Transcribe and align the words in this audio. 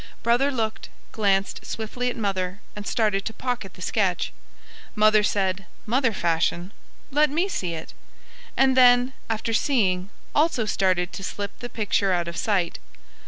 Brother 0.23 0.49
looked, 0.51 0.89
glanced 1.11 1.63
swiftly 1.63 2.09
at 2.09 2.17
Mother, 2.17 2.59
and 2.75 2.87
started 2.87 3.23
to 3.25 3.33
pocket 3.33 3.75
the 3.75 3.83
sketch. 3.83 4.33
Mother 4.95 5.21
said, 5.21 5.67
mother 5.85 6.11
fashion, 6.11 6.71
"Let 7.11 7.29
me 7.29 7.47
see 7.47 7.75
it," 7.75 7.93
and 8.57 8.75
then, 8.75 9.13
after 9.29 9.53
seeing, 9.53 10.09
also 10.33 10.65
started 10.65 11.13
to 11.13 11.23
slip 11.23 11.59
the 11.59 11.69
picture 11.69 12.11
out 12.13 12.27
of 12.27 12.35
sight. 12.35 12.79